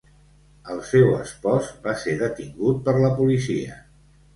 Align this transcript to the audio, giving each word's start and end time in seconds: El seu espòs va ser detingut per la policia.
El 0.75 0.81
seu 0.93 1.11
espòs 1.19 1.71
va 1.85 1.95
ser 2.07 2.19
detingut 2.25 2.85
per 2.91 3.01
la 3.07 3.17
policia. 3.23 3.83